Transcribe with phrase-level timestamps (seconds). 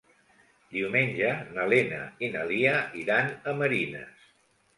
[0.77, 4.27] Diumenge na Lena i na Lia iran a Marines.